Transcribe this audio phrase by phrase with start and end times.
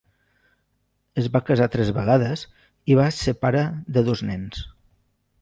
[1.23, 2.47] Es va casar tres vegades
[2.95, 3.63] i vas ser pare
[3.99, 4.67] de dos nens.